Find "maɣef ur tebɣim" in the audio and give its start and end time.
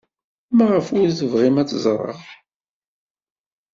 0.55-1.55